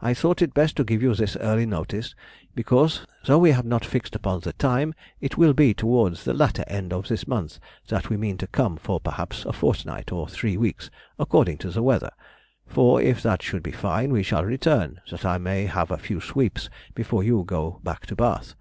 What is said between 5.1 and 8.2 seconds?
it will be towards the latter end of this month that we